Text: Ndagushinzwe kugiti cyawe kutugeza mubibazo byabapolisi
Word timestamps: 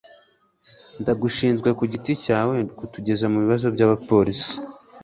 Ndagushinzwe 1.01 1.69
kugiti 1.79 2.11
cyawe 2.23 2.55
kutugeza 2.77 3.25
mubibazo 3.31 3.67
byabapolisi 3.75 4.53